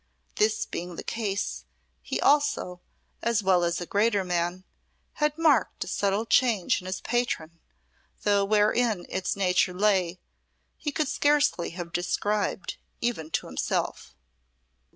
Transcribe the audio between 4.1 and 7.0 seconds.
man, had marked a subtle change in